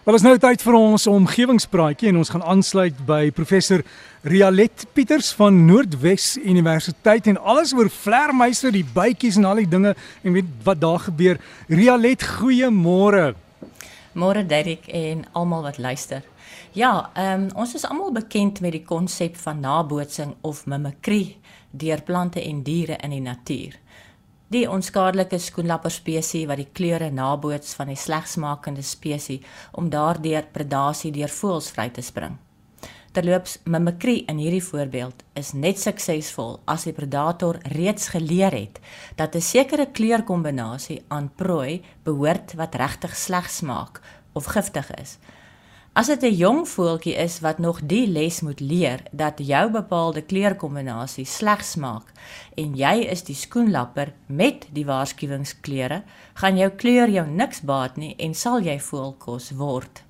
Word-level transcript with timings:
Wel 0.00 0.16
is 0.16 0.22
nou 0.24 0.38
tyd 0.40 0.62
vir 0.64 0.76
ons 0.78 1.02
omgewingspraatjie 1.12 2.08
en 2.08 2.18
ons 2.22 2.30
gaan 2.32 2.44
aansluit 2.54 3.02
by 3.04 3.26
professor 3.36 3.82
Rialet 4.24 4.86
Pieters 4.96 5.28
van 5.36 5.58
Noordwes 5.68 6.38
Universiteit 6.40 7.28
en 7.28 7.36
alles 7.36 7.74
oor 7.76 7.90
vlermuise, 7.92 8.72
die 8.72 8.86
bytjies 8.96 9.36
en 9.36 9.44
al 9.50 9.60
die 9.60 9.68
dinge 9.68 9.92
en 10.24 10.38
weet 10.38 10.48
wat 10.64 10.80
daar 10.80 11.04
gebeur. 11.04 11.36
Rialet, 11.68 12.24
goeiemôre. 12.40 13.34
Môre 14.16 14.46
Derek 14.48 14.88
en 14.88 15.26
almal 15.36 15.68
wat 15.68 15.76
luister. 15.76 16.24
Ja, 16.72 17.10
ehm 17.12 17.44
um, 17.44 17.46
ons 17.60 17.76
is 17.76 17.84
almal 17.84 18.16
bekend 18.16 18.64
met 18.64 18.72
die 18.72 18.84
konsep 18.88 19.36
van 19.44 19.60
nabootsing 19.60 20.32
of 20.40 20.64
mimikrie 20.64 21.36
deur 21.76 22.00
plante 22.00 22.40
en 22.40 22.64
diere 22.64 22.96
in 23.04 23.18
die 23.18 23.20
natuur. 23.28 23.76
Die 24.50 24.64
onskadelike 24.66 25.38
skoenlapper 25.38 25.92
spesies 25.94 26.48
wat 26.50 26.58
die 26.58 26.72
kleure 26.74 27.06
naboots 27.14 27.76
van 27.78 27.86
die 27.92 27.98
slegsmakende 27.98 28.82
spesies 28.82 29.44
om 29.78 29.92
daardeur 29.92 30.48
predasie 30.50 31.12
deur 31.14 31.30
voëls 31.30 31.68
vry 31.70 31.86
te 31.94 32.02
spring. 32.02 32.34
Terloops, 33.14 33.60
mimikrie 33.70 34.24
in 34.26 34.42
hierdie 34.42 34.62
voorbeeld 34.62 35.22
is 35.38 35.52
net 35.54 35.78
suksesvol 35.78 36.58
as 36.66 36.88
die 36.88 36.94
predator 36.94 37.60
reeds 37.76 38.10
geleer 38.10 38.54
het 38.54 38.80
dat 39.14 39.36
'n 39.36 39.40
sekere 39.40 39.86
kleurkombinasie 39.86 41.02
aan 41.08 41.30
prooi 41.36 41.82
behoort 42.02 42.54
wat 42.54 42.74
regtig 42.74 43.16
sleg 43.16 43.50
smaak 43.50 44.02
of 44.32 44.50
giftig 44.50 44.90
is. 44.98 45.18
As 45.92 46.06
dit 46.06 46.22
'n 46.22 46.36
jong 46.36 46.68
voeltjie 46.68 47.14
is 47.14 47.40
wat 47.40 47.58
nog 47.58 47.80
die 47.82 48.06
les 48.06 48.40
moet 48.40 48.60
leer 48.60 49.02
dat 49.10 49.38
jou 49.38 49.70
bepaalde 49.70 50.22
kleurkombinasie 50.22 51.24
sleg 51.24 51.64
smaak 51.64 52.12
en 52.54 52.76
jy 52.76 53.10
is 53.10 53.22
die 53.22 53.34
skoenlapper 53.34 54.12
met 54.26 54.66
die 54.72 54.84
waarskuwingskleure, 54.86 56.02
gaan 56.34 56.56
jou 56.56 56.70
kleur 56.70 57.08
jou 57.10 57.26
niks 57.26 57.60
baat 57.60 57.96
nie 57.96 58.14
en 58.18 58.34
sal 58.34 58.60
jy 58.60 58.78
voelkos 58.78 59.50
word. 59.50 60.02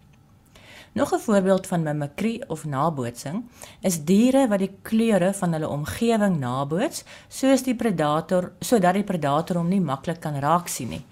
Nog 0.92 1.14
'n 1.14 1.18
voorbeeld 1.18 1.66
van 1.66 1.82
mimikrie 1.82 2.48
of 2.48 2.64
nabootsing 2.64 3.44
is 3.80 4.04
diere 4.04 4.48
wat 4.48 4.58
die 4.58 4.76
kleure 4.82 5.32
van 5.32 5.52
hulle 5.52 5.68
omgewing 5.68 6.38
naboots 6.38 7.04
soos 7.28 7.62
die 7.62 7.74
predator 7.74 8.52
sodat 8.60 8.94
die 8.94 9.04
predator 9.04 9.56
hom 9.56 9.68
nie 9.68 9.80
maklik 9.80 10.20
kan 10.20 10.38
raaksien 10.38 10.88
nie. 10.88 11.04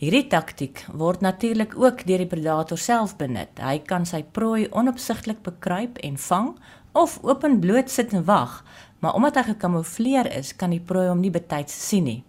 Hierdie 0.00 0.30
taktik 0.32 0.86
word 0.96 1.20
natuurlik 1.20 1.74
ook 1.76 2.06
deur 2.08 2.22
die 2.22 2.28
predator 2.28 2.78
self 2.80 3.18
benut. 3.20 3.58
Hy 3.60 3.82
kan 3.84 4.06
sy 4.08 4.22
prooi 4.24 4.62
onopsigtelik 4.72 5.42
bekruip 5.44 5.98
en 6.00 6.16
vang 6.16 6.54
of 6.96 7.18
openbloot 7.20 7.92
sit 7.92 8.14
en 8.16 8.24
wag, 8.24 8.62
maar 9.04 9.18
omdat 9.18 9.36
hy 9.36 9.44
gekamoufleer 9.50 10.30
is, 10.38 10.54
kan 10.56 10.72
die 10.72 10.80
prooi 10.80 11.10
hom 11.10 11.20
nie 11.20 11.32
betyds 11.34 11.76
sien 11.76 12.08
nie. 12.08 12.22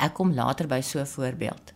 Ek 0.00 0.16
kom 0.16 0.32
later 0.32 0.70
by 0.72 0.80
so 0.80 1.04
'n 1.04 1.12
voorbeeld. 1.12 1.74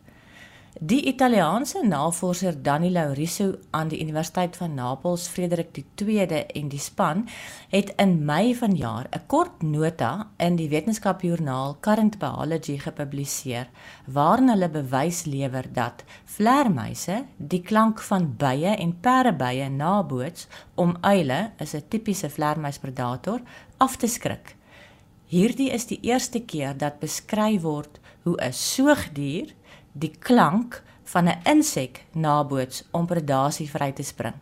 Die 0.81 1.07
Italiaanse 1.07 1.85
navorser 1.87 2.57
Danilo 2.63 3.13
Riso 3.15 3.53
aan 3.71 3.89
die 3.89 4.01
Universiteit 4.03 4.57
van 4.57 4.75
Napels, 4.75 5.29
Frederik 5.31 5.69
II 6.03 6.19
en 6.19 6.69
die 6.69 6.81
span 6.83 7.29
het 7.71 7.93
in 8.03 8.25
Mei 8.25 8.57
vanjaar 8.59 9.07
'n 9.07 9.23
kort 9.27 9.63
nota 9.63 10.31
in 10.37 10.57
die 10.57 10.69
wetenskapjoernaal 10.69 11.77
Current 11.81 12.19
Biology 12.19 12.79
gepubliseer 12.79 13.71
waarin 14.07 14.49
hulle 14.49 14.69
bewys 14.69 15.25
lewer 15.25 15.73
dat 15.73 16.05
vlermuise 16.25 17.25
die 17.37 17.63
klank 17.63 18.01
van 18.01 18.35
bye 18.37 18.75
en 18.75 19.01
perdebye 19.01 19.69
naboots 19.69 20.49
om 20.75 20.97
uile, 21.01 21.53
is 21.59 21.75
'n 21.75 21.89
tipiese 21.89 22.31
vlermuispredator, 22.31 23.41
af 23.79 23.97
te 23.97 24.07
skrik. 24.07 24.57
Hierdie 25.27 25.71
is 25.71 25.87
die 25.87 26.01
eerste 26.03 26.41
keer 26.41 26.77
dat 26.77 26.99
beskryf 26.99 27.63
word 27.63 28.01
hoe 28.23 28.37
'n 28.41 28.53
soogdier 28.53 29.55
die 29.95 30.11
klank 30.19 30.83
van 31.05 31.29
'n 31.29 31.41
insek 31.45 32.05
naboots 32.13 32.85
om 32.91 33.07
predasie 33.07 33.71
vry 33.71 33.93
te 33.93 34.03
spring. 34.03 34.35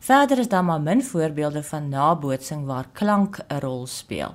Verder 0.00 0.38
is 0.38 0.48
daar 0.48 0.64
maar 0.64 0.80
min 0.80 1.04
voorbeelde 1.04 1.62
van 1.62 1.88
nabootsing 1.88 2.66
waar 2.66 2.88
klank 2.92 3.38
'n 3.48 3.58
rol 3.58 3.86
speel. 3.86 4.34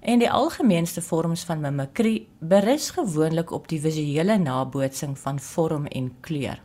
En 0.00 0.18
die 0.18 0.30
algemeenste 0.30 1.02
vorms 1.02 1.44
van 1.44 1.60
mimikrie 1.60 2.28
berus 2.38 2.90
gewoonlik 2.90 3.50
op 3.50 3.68
die 3.68 3.80
visuele 3.80 4.38
nabootsing 4.38 5.18
van 5.18 5.40
vorm 5.40 5.86
en 5.86 6.14
kleur. 6.20 6.62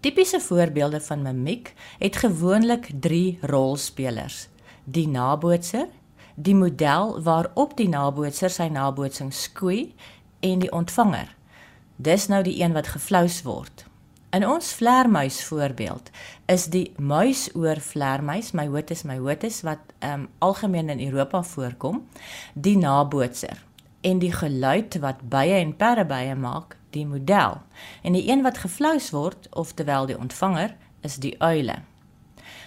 Tipiese 0.00 0.40
voorbeelde 0.40 1.00
van 1.00 1.22
mimiek 1.22 1.74
het 1.98 2.16
gewoonlik 2.16 2.90
3 3.00 3.38
rolspelers: 3.40 4.48
die 4.84 5.08
nabootser, 5.08 5.86
die 6.34 6.54
model 6.54 7.22
waarop 7.22 7.76
die 7.76 7.88
nabootser 7.88 8.50
sy 8.50 8.68
nabootsing 8.68 9.32
skoei 9.34 9.94
en 10.44 10.60
die 10.60 10.72
ontvanger. 10.72 11.32
Dis 11.96 12.28
nou 12.28 12.42
die 12.44 12.58
een 12.60 12.74
wat 12.76 12.92
geflous 12.92 13.42
word. 13.46 13.86
In 14.34 14.46
ons 14.46 14.72
vlermuis 14.74 15.44
voorbeeld 15.46 16.10
is 16.50 16.66
die 16.74 16.88
muisoor 16.98 17.78
vlermuis, 17.80 18.50
my 18.52 18.66
hotus 18.66 19.04
my 19.06 19.20
hotus 19.22 19.60
wat 19.62 19.94
um 20.02 20.26
algemeen 20.42 20.90
in 20.90 21.04
Europa 21.06 21.42
voorkom, 21.42 22.02
die 22.54 22.76
nabootser 22.78 23.62
en 24.04 24.18
die 24.20 24.32
geluid 24.34 24.98
wat 25.00 25.22
bye 25.32 25.54
en 25.56 25.76
perdebye 25.76 26.34
maak, 26.36 26.76
die 26.92 27.06
model. 27.06 27.62
En 28.02 28.12
die 28.12 28.26
een 28.28 28.42
wat 28.44 28.58
geflous 28.60 29.12
word, 29.14 29.46
oftewel 29.50 30.10
die 30.10 30.18
ontvanger, 30.18 30.74
is 31.00 31.16
die 31.22 31.34
uile. 31.40 31.78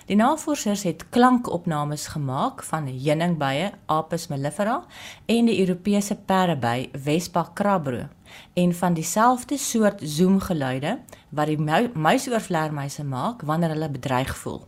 Die 0.07 0.15
navorsers 0.15 0.83
het 0.87 1.09
klankopnames 1.09 2.07
gemaak 2.07 2.63
van 2.63 2.87
heuningbye 2.87 3.71
Apis 3.85 4.27
mellifera 4.27 4.83
en 5.25 5.49
die 5.49 5.59
Europese 5.59 6.15
perdeby 6.15 6.89
Vespa 6.93 7.49
crabro 7.53 8.07
en 8.53 8.73
van 8.75 8.93
dieselfde 8.93 9.57
soort 9.57 9.99
zoomgeluide 10.03 10.97
wat 11.29 11.51
die 11.51 11.59
muisoorvleermuise 11.93 13.03
maak 13.03 13.41
wanneer 13.41 13.75
hulle 13.75 13.89
bedreig 13.89 14.31
voel. 14.37 14.61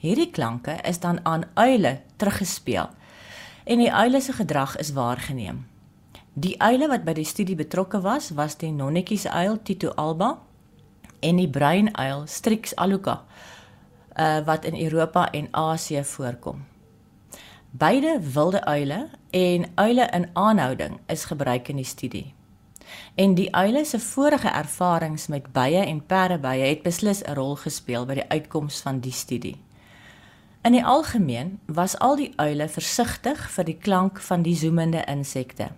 Hierdie 0.00 0.30
klanke 0.30 0.78
is 0.88 1.00
dan 1.00 1.20
aan 1.24 1.44
uile 1.54 2.00
teruggespeel 2.16 2.88
en 3.64 3.78
die 3.78 3.92
uile 3.92 4.20
se 4.20 4.32
gedrag 4.32 4.76
is 4.76 4.92
waargeneem. 4.92 5.66
Die 6.32 6.54
uile 6.60 6.88
wat 6.88 7.04
by 7.04 7.12
die 7.16 7.24
studie 7.24 7.56
betrokke 7.56 8.00
was, 8.04 8.30
was 8.36 8.56
die 8.60 8.72
nonnetjies 8.72 9.26
uil 9.26 9.56
Tito 9.62 9.92
alba 9.96 10.38
en 11.20 11.40
die 11.40 11.48
bruin 11.48 11.88
uil 11.96 12.26
Strix 12.28 12.74
aluca 12.76 13.22
uh, 14.18 14.38
wat 14.44 14.64
in 14.64 14.82
Europa 14.82 15.30
en 15.30 15.48
Asië 15.50 16.04
voorkom. 16.04 16.64
Beide 17.70 18.20
wilde 18.32 18.64
uile 18.64 19.08
en 19.30 19.66
uile 19.74 20.08
in 20.12 20.28
aanhouding 20.32 21.00
is 21.06 21.24
gebruik 21.24 21.68
in 21.68 21.76
die 21.76 21.84
studie. 21.84 22.34
En 23.14 23.34
die 23.34 23.54
uile 23.54 23.84
se 23.84 24.00
vorige 24.00 24.48
ervarings 24.48 25.26
met 25.26 25.52
bye 25.52 25.82
en 25.84 26.06
perdebye 26.06 26.66
het 26.66 26.82
beslis 26.82 27.22
'n 27.22 27.34
rol 27.34 27.56
gespeel 27.56 28.06
by 28.06 28.14
die 28.14 28.28
uitkoms 28.28 28.80
van 28.80 29.00
die 29.00 29.12
studie. 29.12 29.60
In 30.62 30.72
die 30.72 30.84
algemeen 30.84 31.60
was 31.66 31.98
al 31.98 32.16
die 32.16 32.32
uile 32.36 32.68
versigtig 32.68 33.50
vir 33.50 33.64
die 33.64 33.78
klank 33.78 34.20
van 34.20 34.42
die 34.42 34.56
zoemende 34.56 35.04
insekte. 35.04 35.68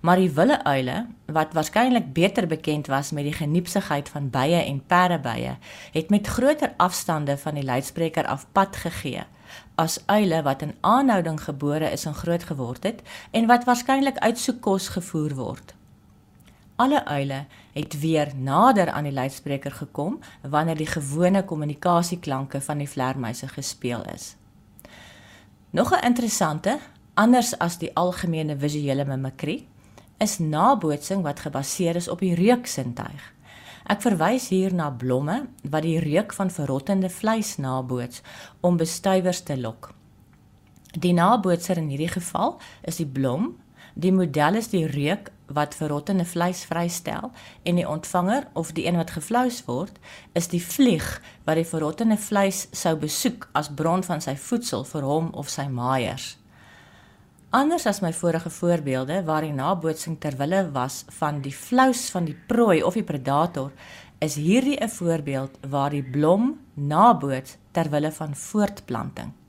Maar 0.00 0.16
die 0.16 0.30
wille 0.30 0.64
uile, 0.64 1.06
wat 1.26 1.52
waarskynlik 1.52 2.12
beter 2.12 2.46
bekend 2.46 2.86
was 2.86 3.10
met 3.10 3.24
die 3.24 3.32
geniepsigheid 3.32 4.08
van 4.08 4.30
bye 4.30 4.64
en 4.64 4.82
perdebye, 4.86 5.56
het 5.92 6.10
met 6.10 6.26
groter 6.26 6.72
afstande 6.76 7.38
van 7.38 7.54
die 7.54 7.64
luidspreker 7.64 8.26
af 8.26 8.46
pad 8.52 8.76
gegee 8.76 9.24
as 9.80 9.98
uile 10.06 10.42
wat 10.42 10.62
in 10.62 10.74
aanhouding 10.80 11.40
gebore 11.42 11.90
is 11.90 12.04
en 12.04 12.14
groot 12.14 12.44
geword 12.44 12.82
het 12.82 13.02
en 13.30 13.46
wat 13.46 13.64
waarskynlik 13.64 14.18
uit 14.18 14.38
soekkos 14.38 14.88
gevoer 14.88 15.34
word. 15.34 15.74
Alle 16.80 17.04
uile 17.04 17.44
het 17.72 18.00
weer 18.00 18.32
nader 18.36 18.90
aan 18.90 19.04
die 19.04 19.12
luidspreker 19.12 19.72
gekom 19.72 20.18
wanneer 20.42 20.76
die 20.76 20.88
gewone 20.88 21.44
kommunikasieklanke 21.44 22.60
van 22.60 22.78
die 22.78 22.88
vlermuise 22.88 23.48
gespeel 23.48 24.04
is. 24.14 24.34
Nog 25.70 25.92
'n 25.92 26.04
interessante, 26.04 26.78
anders 27.20 27.52
as 27.60 27.76
die 27.80 27.90
algemene 28.00 28.56
visuele 28.56 29.04
mimikrie, 29.04 29.66
is 30.20 30.38
nabootsing 30.40 31.22
wat 31.24 31.44
gebaseer 31.44 31.96
is 32.00 32.08
op 32.12 32.24
die 32.24 32.34
reuksintuig. 32.36 33.22
Ek 33.90 34.02
verwys 34.04 34.50
hier 34.52 34.74
na 34.76 34.90
blomme 34.92 35.46
wat 35.72 35.84
die 35.84 35.98
reuk 36.02 36.34
van 36.36 36.52
verrottende 36.52 37.08
vleis 37.10 37.56
naboots 37.58 38.20
om 38.60 38.78
bestuivers 38.80 39.42
te 39.48 39.56
lok. 39.58 39.90
Die 40.92 41.14
nabootser 41.16 41.80
in 41.80 41.88
hierdie 41.90 42.12
geval 42.12 42.58
is 42.86 43.00
die 43.00 43.08
blom, 43.08 43.54
die 43.94 44.12
model 44.14 44.60
is 44.60 44.70
die 44.70 44.86
reuk 44.86 45.30
wat 45.50 45.74
verrottende 45.74 46.24
vleis 46.24 46.62
vrystel 46.68 47.32
en 47.66 47.80
die 47.80 47.88
ontvanger 47.88 48.46
of 48.54 48.72
die 48.76 48.86
een 48.86 48.98
wat 49.00 49.14
gevlous 49.16 49.64
word 49.66 49.96
is 50.38 50.50
die 50.52 50.62
vlieg 50.62 51.06
wat 51.48 51.58
die 51.58 51.66
verrottende 51.66 52.18
vleis 52.20 52.68
sou 52.70 52.94
besoek 53.00 53.48
as 53.58 53.72
bron 53.74 54.06
van 54.06 54.22
sy 54.22 54.36
voedsel 54.38 54.86
vir 54.92 55.08
hom 55.08 55.32
of 55.34 55.50
sy 55.50 55.66
maaiers. 55.66 56.36
Anders 57.50 57.86
as 57.86 57.98
my 57.98 58.12
vorige 58.14 58.50
voorbeelde 58.50 59.24
waar 59.26 59.42
die 59.42 59.50
nabootsing 59.52 60.20
ter 60.22 60.36
wille 60.38 60.60
was 60.70 61.00
van 61.18 61.40
die 61.42 61.50
flous 61.50 62.04
van 62.14 62.28
die 62.28 62.36
prooi 62.46 62.78
of 62.86 62.94
die 62.94 63.02
predator, 63.02 63.72
is 64.22 64.36
hierdie 64.38 64.78
'n 64.78 64.88
voorbeeld 64.88 65.58
waar 65.66 65.90
die 65.90 66.02
blom 66.02 66.60
naboots 66.74 67.56
ter 67.72 67.90
wille 67.90 68.12
van 68.12 68.36
voortplanting. 68.36 69.39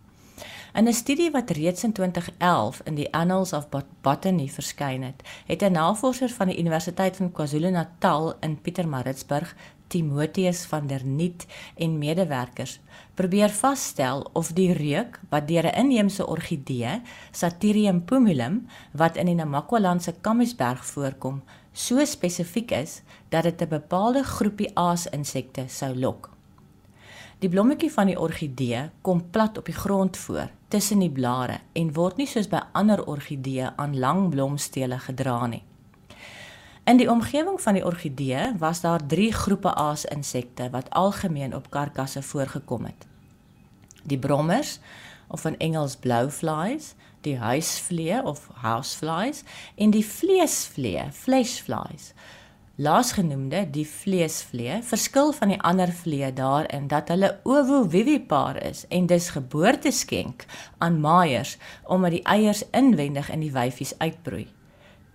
In 0.73 0.87
'n 0.87 0.93
studie 0.93 1.31
wat 1.31 1.49
reeds 1.49 1.83
in 1.83 1.91
2011 1.91 2.81
in 2.83 2.95
die 2.95 3.13
Annals 3.13 3.53
of 3.53 3.67
Botany 4.01 4.47
verskyn 4.49 5.01
het, 5.03 5.21
het 5.45 5.61
'n 5.61 5.71
navorser 5.71 6.29
van 6.29 6.47
die 6.47 6.59
Universiteit 6.59 7.15
van 7.15 7.31
KwaZulu-Natal 7.31 8.33
in 8.39 8.61
Pietermaritzburg, 8.61 9.55
Timotheus 9.87 10.65
van 10.65 10.87
der 10.87 11.05
Niet 11.05 11.45
en 11.75 11.97
medewerkers 11.97 12.79
probeer 13.13 13.49
vasstel 13.49 14.29
of 14.33 14.51
die 14.53 14.73
reuk 14.73 15.19
wat 15.29 15.47
deur 15.47 15.65
'n 15.65 15.75
inheemse 15.75 16.27
orgidee, 16.27 17.01
Satyrium 17.31 18.05
pumilum, 18.05 18.67
wat 18.91 19.15
in 19.15 19.25
die 19.25 19.35
Namakwa-land 19.35 20.03
se 20.03 20.13
Kamiesberg 20.21 20.85
voorkom, 20.85 21.43
so 21.71 22.05
spesifiek 22.05 22.71
is 22.71 23.01
dat 23.29 23.43
dit 23.43 23.61
'n 23.61 23.67
bepaalde 23.67 24.23
groepie 24.23 24.71
aasinsekte 24.73 25.63
sou 25.67 25.99
lok. 25.99 26.29
Die 27.39 27.49
blommetjie 27.49 27.91
van 27.91 28.05
die 28.05 28.19
orgidee 28.19 28.89
kom 29.01 29.29
plat 29.29 29.57
op 29.57 29.65
die 29.65 29.75
grond 29.75 30.17
voor 30.17 30.49
tussen 30.71 31.03
die 31.03 31.11
blare 31.11 31.59
en 31.75 31.91
word 31.93 32.17
nie 32.21 32.29
soos 32.29 32.47
by 32.47 32.61
ander 32.77 33.03
orgidee 33.11 33.67
aan 33.75 33.97
lang 33.99 34.29
blomstele 34.31 34.99
gedra 35.03 35.45
nie. 35.51 35.63
In 36.87 36.97
die 36.97 37.09
omgewing 37.11 37.59
van 37.61 37.77
die 37.77 37.85
orgidee 37.85 38.53
was 38.59 38.81
daar 38.81 39.03
3 39.05 39.31
groepe 39.33 39.73
aasinsekte 39.75 40.69
wat 40.73 40.89
algemeen 40.89 41.55
op 41.55 41.69
karkasse 41.69 42.23
voorgekom 42.23 42.87
het. 42.87 43.05
Die 44.03 44.19
brommers 44.19 44.79
of 45.27 45.45
in 45.45 45.57
Engels 45.57 45.95
blowflies, 45.95 46.93
die 47.21 47.37
huisvlee 47.37 48.23
of 48.23 48.47
houseflies 48.63 49.43
en 49.75 49.91
die 49.93 50.05
vleesvlee, 50.05 51.05
fleshflies. 51.11 52.13
Laasgenoemde, 52.75 53.65
die 53.69 53.87
vleesvlee, 53.87 54.79
verskil 54.83 55.33
van 55.35 55.51
die 55.51 55.59
ander 55.59 55.91
vlee 55.91 56.33
daarin 56.33 56.87
dat 56.87 57.11
hulle 57.11 57.33
ovovivipaar 57.43 58.61
is 58.63 58.85
en 58.87 59.05
dus 59.05 59.29
geboorte 59.29 59.91
skenk 59.91 60.45
aan 60.77 60.99
maaiers 60.99 61.57
omdat 61.83 62.11
die 62.11 62.23
eiers 62.23 62.63
inwendig 62.71 63.29
in 63.29 63.43
die 63.43 63.51
wyfies 63.51 63.93
uitbroei. 63.97 64.47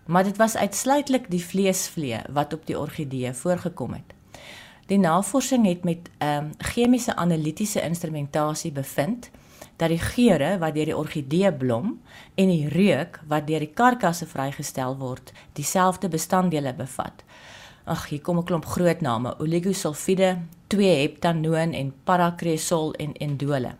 Maar 0.06 0.24
dit 0.24 0.36
was 0.36 0.56
uitsluitlik 0.56 1.30
die 1.30 1.44
vleesvlee 1.44 2.20
wat 2.30 2.52
op 2.52 2.66
die 2.66 2.78
orgidee 2.78 3.32
voorgekom 3.32 3.92
het. 3.92 4.14
Die 4.86 4.98
navorsing 4.98 5.66
het 5.66 5.84
met 5.84 6.10
ehm 6.18 6.44
um, 6.44 6.52
chemiese 6.58 7.16
analitiese 7.16 7.82
instrumentasie 7.82 8.72
bevind 8.72 9.30
dat 9.76 9.92
die 9.92 10.00
geure 10.00 10.58
wat 10.58 10.74
deur 10.74 10.88
die 10.90 10.96
orgidee 10.96 11.52
blom 11.52 12.00
en 12.34 12.48
die 12.48 12.68
reuk 12.68 13.20
wat 13.28 13.46
deur 13.46 13.60
die 13.60 13.72
karkasse 13.74 14.26
vrygestel 14.26 14.96
word, 14.96 15.32
dieselfde 15.52 16.08
bestanddele 16.08 16.72
bevat. 16.74 17.24
Ag, 17.84 18.08
hier 18.08 18.20
kom 18.20 18.38
'n 18.38 18.44
klomp 18.44 18.64
groot 18.64 19.00
name: 19.00 19.34
oligosulfide, 19.38 20.38
2-heptanoon 20.68 21.72
en 21.72 21.94
paracresol 22.04 22.92
en 22.92 23.12
endole. 23.12 23.76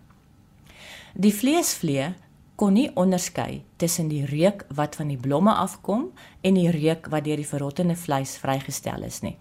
Die 1.15 1.35
vleesvlee 1.35 2.15
kon 2.57 2.73
nie 2.73 2.91
onderskei 2.95 3.65
tussen 3.77 4.09
die 4.09 4.25
reuk 4.25 4.65
wat 4.69 4.97
van 4.97 5.09
die 5.09 5.21
blomme 5.21 5.53
afkom 5.53 6.13
en 6.41 6.55
die 6.55 6.71
reuk 6.71 7.07
wat 7.11 7.25
deur 7.25 7.37
die 7.37 7.49
verrottende 7.49 7.97
vleis 7.97 8.37
vrygestel 8.37 9.03
is 9.03 9.21
nie. 9.23 9.37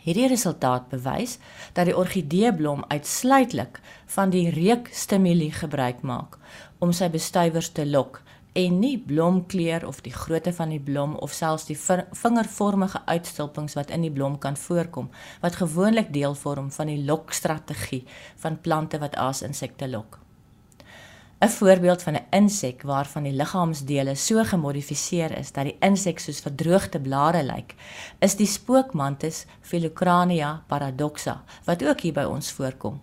Hierdie 0.00 0.30
resultaat 0.32 0.88
bewys 0.88 1.36
dat 1.76 1.90
die 1.90 1.96
orgideeblom 1.96 2.86
uitsluitlik 2.88 3.80
van 4.14 4.30
die 4.32 4.48
reukstimulie 4.54 5.52
gebruik 5.52 6.00
maak 6.02 6.38
om 6.80 6.94
sy 6.96 7.10
bestuivers 7.12 7.68
te 7.76 7.84
lok 7.84 8.22
en 8.56 8.78
nie 8.80 8.96
blomkleur 8.98 9.84
of 9.86 10.00
die 10.02 10.14
grootte 10.14 10.52
van 10.56 10.72
die 10.72 10.80
blom 10.80 11.14
of 11.22 11.36
selfs 11.36 11.68
die 11.68 11.76
vingervormige 11.76 13.02
uitstulpings 13.06 13.76
wat 13.78 13.92
in 13.94 14.08
die 14.08 14.14
blom 14.14 14.38
kan 14.38 14.56
voorkom 14.56 15.12
wat 15.44 15.60
gewoonlik 15.60 16.10
deel 16.16 16.34
vorm 16.34 16.72
van 16.72 16.90
die 16.90 17.04
lokstrategie 17.04 18.02
van 18.40 18.58
plante 18.60 18.98
wat 18.98 19.20
aasinsekte 19.20 19.88
lok. 19.88 20.18
'n 21.40 21.48
Voorbeeld 21.48 22.02
van 22.02 22.14
'n 22.14 22.26
insek 22.30 22.82
waarvan 22.82 23.22
die 23.22 23.32
liggaamsdele 23.32 24.14
so 24.14 24.44
gemodifiseer 24.44 25.38
is 25.38 25.52
dat 25.52 25.64
die 25.64 25.76
insek 25.80 26.18
soos 26.18 26.40
verdroogde 26.40 27.00
blare 27.00 27.42
lyk, 27.42 27.74
is 28.18 28.36
die 28.36 28.46
spookmantis 28.46 29.46
Philocrania 29.60 30.62
paradoxa 30.66 31.42
wat 31.64 31.84
ook 31.84 32.00
hier 32.00 32.12
by 32.12 32.24
ons 32.24 32.52
voorkom. 32.52 33.00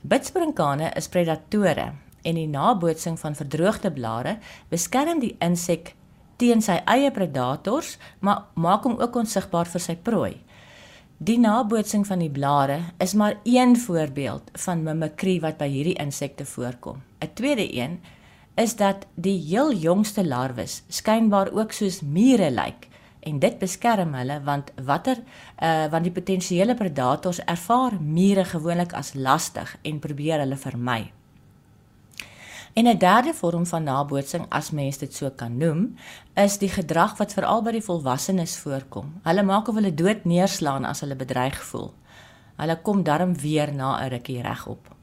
Bitsprinkane 0.00 0.90
is 0.94 1.08
predatore 1.08 1.92
en 2.22 2.34
die 2.34 2.48
nabootsing 2.48 3.18
van 3.18 3.34
verdroogde 3.34 3.92
blare 3.92 4.38
beskerm 4.68 5.20
die 5.20 5.36
insek 5.38 5.94
teen 6.36 6.62
sy 6.62 6.82
eie 6.84 7.10
predators, 7.10 7.96
maar 8.20 8.44
maak 8.54 8.82
hom 8.82 9.00
ook 9.00 9.16
onsigbaar 9.16 9.66
vir 9.66 9.80
sy 9.80 9.96
prooi. 9.96 10.36
Die 11.18 11.34
nabootsing 11.38 12.04
van 12.06 12.20
die 12.22 12.30
blare 12.30 12.76
is 13.02 13.12
maar 13.18 13.40
een 13.42 13.72
voorbeeld 13.76 14.52
van 14.62 14.84
mimikry 14.86 15.40
wat 15.42 15.56
by 15.58 15.66
hierdie 15.66 15.96
insekte 15.98 16.44
voorkom. 16.46 17.02
'n 17.18 17.34
Tweede 17.34 17.66
een 17.74 17.98
is 18.54 18.76
dat 18.76 19.06
die 19.14 19.38
heel 19.38 19.74
jongste 19.74 20.26
larwes 20.26 20.82
skynbaar 20.88 21.50
ook 21.52 21.72
soos 21.72 22.00
mure 22.00 22.50
lyk 22.50 22.86
en 23.20 23.38
dit 23.38 23.58
beskerm 23.58 24.14
hulle 24.14 24.40
want 24.44 24.70
watter 24.84 25.18
uh 25.62 25.90
want 25.90 26.04
die 26.04 26.12
potensiële 26.12 26.74
predators 26.74 27.40
ervaar 27.44 27.98
mure 28.00 28.44
gewoonlik 28.44 28.92
as 28.92 29.14
lastig 29.14 29.76
en 29.82 29.98
probeer 29.98 30.38
hulle 30.38 30.56
vermy. 30.56 31.12
En 32.78 32.86
'n 32.86 32.98
derde 32.98 33.34
vorm 33.34 33.66
van 33.66 33.82
nabootsing, 33.82 34.44
as 34.48 34.70
mens 34.70 34.98
dit 34.98 35.14
so 35.14 35.30
kan 35.30 35.56
noem, 35.56 35.96
is 36.34 36.58
die 36.58 36.68
gedrag 36.68 37.16
wat 37.16 37.32
veral 37.32 37.62
by 37.62 37.72
die 37.74 37.82
volwassenes 37.82 38.58
voorkom. 38.58 39.20
Hulle 39.22 39.42
maak 39.42 39.68
of 39.68 39.74
hulle 39.74 39.94
dood 39.94 40.24
neerslaan 40.24 40.84
as 40.84 41.00
hulle 41.00 41.16
bedreig 41.16 41.58
voel. 41.70 41.90
Hulle 42.56 42.76
kom 42.82 43.02
darm 43.02 43.34
weer 43.40 43.74
na 43.74 43.98
'n 44.04 44.08
rukkie 44.08 44.42
regop. 44.42 44.94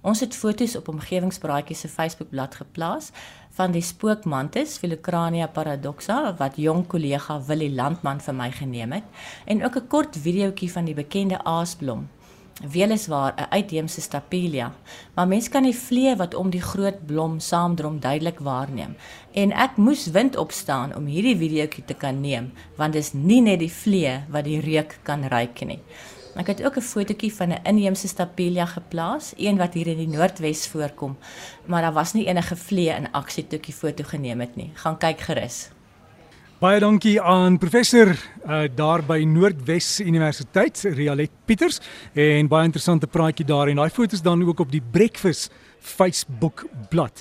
Ons 0.00 0.20
het 0.20 0.36
foto's 0.36 0.76
op 0.76 0.88
omgewingspraatjies 0.88 1.80
se 1.80 1.88
Facebookblad 1.88 2.54
geplaas 2.54 3.10
van 3.50 3.70
die 3.70 3.82
spookmantis 3.82 4.78
Philocrania 4.78 5.46
paradoxa 5.46 6.34
wat 6.38 6.56
jong 6.56 6.86
kollega 6.86 7.40
Willie 7.46 7.74
Landman 7.74 8.20
vir 8.20 8.34
my 8.34 8.50
geneem 8.50 8.92
het 8.92 9.04
en 9.44 9.64
ook 9.64 9.76
'n 9.76 9.86
kort 9.88 10.16
videoetjie 10.16 10.72
van 10.72 10.84
die 10.84 10.94
bekende 10.94 11.44
aasblom 11.44 12.08
weliswaar 12.64 13.34
'n 13.36 13.46
uitheemse 13.50 14.00
stapelia, 14.00 14.72
maar 15.14 15.28
mens 15.28 15.48
kan 15.48 15.62
die 15.62 15.76
vlee 15.76 16.16
wat 16.16 16.34
om 16.34 16.50
die 16.50 16.62
groot 16.62 17.06
blom 17.06 17.40
saamdrom 17.40 18.00
duidelik 18.00 18.38
waarneem. 18.38 18.96
En 19.32 19.52
ek 19.52 19.76
moes 19.76 20.06
wind 20.06 20.36
opstaan 20.36 20.94
om 20.96 21.06
hierdie 21.06 21.36
videoetjie 21.36 21.84
te 21.84 21.94
kan 21.94 22.20
neem, 22.20 22.52
want 22.76 22.92
dis 22.92 23.12
nie 23.12 23.40
net 23.40 23.58
die 23.58 23.72
vlee 23.72 24.20
wat 24.28 24.44
die 24.44 24.60
reuk 24.60 24.98
kan 25.02 25.24
ruik 25.28 25.64
nie. 25.64 25.80
Ek 26.36 26.46
het 26.46 26.64
ook 26.64 26.76
'n 26.76 26.80
fotootjie 26.80 27.34
van 27.34 27.48
'n 27.48 27.64
inheemse 27.64 28.08
stapelia 28.08 28.66
geplaas, 28.66 29.32
een 29.36 29.56
wat 29.56 29.74
hier 29.74 29.86
in 29.86 29.96
die 29.96 30.16
Noordwes 30.16 30.68
voorkom, 30.68 31.16
maar 31.66 31.82
daar 31.82 31.92
was 31.92 32.12
nie 32.12 32.26
enige 32.26 32.56
vlee 32.56 32.90
in 32.90 33.12
aksie 33.12 33.46
toe 33.46 33.58
ek 33.58 33.64
die 33.64 33.74
foto 33.74 34.04
geneem 34.04 34.40
het 34.40 34.56
nie. 34.56 34.70
Gaan 34.74 34.98
kyk 34.98 35.20
gerus. 35.20 35.75
Baie 36.56 36.78
dankie 36.80 37.18
aan 37.20 37.58
professor 37.60 38.08
uh, 38.14 38.62
daar 38.72 39.02
by 39.04 39.18
Noordwes 39.28 39.98
Universiteit, 40.00 40.80
Rialet 40.96 41.34
Pieters 41.44 41.82
en 42.16 42.48
baie 42.48 42.64
interessante 42.64 43.10
praatjie 43.12 43.44
daar 43.44 43.68
en 43.68 43.76
daai 43.76 43.92
foto's 43.92 44.24
dan 44.24 44.40
ook 44.40 44.64
op 44.64 44.72
die 44.72 44.80
Breakfast 44.80 45.52
Facebook 45.84 46.64
bladsy. 46.88 47.12